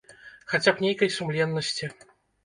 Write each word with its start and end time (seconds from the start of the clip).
Хаця 0.53 0.71
б 0.79 0.85
нейкай 0.85 1.11
сумленнасці. 1.15 1.91